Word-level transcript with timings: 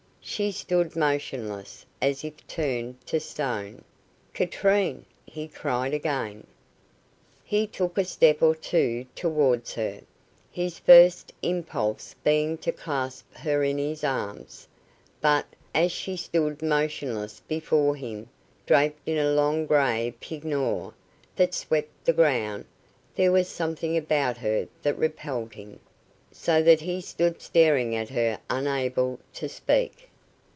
She 0.23 0.51
stood 0.51 0.95
motionless, 0.95 1.83
as 1.99 2.23
if 2.23 2.45
turned 2.47 3.03
to 3.07 3.19
stone. 3.19 3.83
"Katrine!" 4.35 5.03
he 5.25 5.47
cried 5.47 5.95
again. 5.95 6.45
He 7.43 7.65
took 7.65 7.97
a 7.97 8.05
step 8.05 8.43
or 8.43 8.53
two 8.53 9.07
towards 9.15 9.73
her, 9.73 10.01
his 10.51 10.77
first 10.77 11.33
impulse 11.41 12.13
being 12.23 12.59
to 12.59 12.71
clasp 12.71 13.33
her 13.33 13.63
in 13.63 13.79
his 13.79 14.03
arms; 14.03 14.67
but, 15.21 15.47
as 15.73 15.91
she 15.91 16.15
stood 16.15 16.61
motionless 16.61 17.41
before 17.47 17.95
him, 17.95 18.29
draped 18.67 19.01
in 19.07 19.17
a 19.17 19.33
long 19.33 19.65
grey 19.65 20.13
peignoir 20.21 20.93
that 21.35 21.55
swept 21.55 22.05
the 22.05 22.13
ground, 22.13 22.65
there 23.15 23.31
was 23.31 23.49
something 23.49 23.97
about 23.97 24.37
her 24.37 24.67
that 24.83 24.99
repelled 24.99 25.55
him, 25.55 25.79
so 26.31 26.61
that 26.61 26.81
he 26.81 27.01
stood 27.01 27.41
staring 27.41 27.95
at 27.95 28.09
her 28.09 28.39
unable 28.51 29.19
to 29.33 29.49
speak. 29.49 30.09